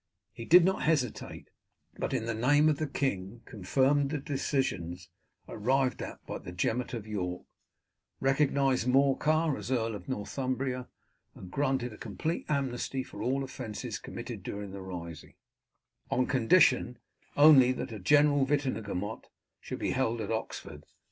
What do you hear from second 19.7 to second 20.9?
be held at Oxford.